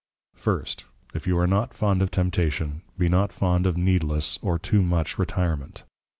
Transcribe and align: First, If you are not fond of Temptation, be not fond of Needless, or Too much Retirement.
First, 0.33 0.85
If 1.13 1.27
you 1.27 1.37
are 1.37 1.45
not 1.45 1.75
fond 1.75 2.01
of 2.01 2.09
Temptation, 2.09 2.81
be 2.97 3.07
not 3.07 3.31
fond 3.31 3.67
of 3.67 3.77
Needless, 3.77 4.39
or 4.41 4.57
Too 4.57 4.81
much 4.81 5.19
Retirement. 5.19 5.83